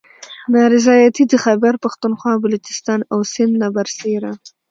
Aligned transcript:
نا 0.53 0.63
رضایتي 0.73 1.23
د 1.27 1.33
خیبر 1.43 1.73
پښتونخواه، 1.83 2.41
بلوچستان 2.43 2.99
او 3.13 3.19
سند 3.33 3.53
نه 3.61 3.67
بر 3.75 3.87
سیره 3.97 4.31